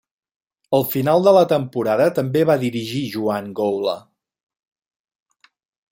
Al 0.77 0.85
final 0.93 1.27
de 1.27 1.33
la 1.35 1.43
temporada 1.51 2.07
també 2.21 2.43
va 2.51 2.57
dirigir 2.65 3.05
Joan 3.17 3.55
Goula. 3.63 3.97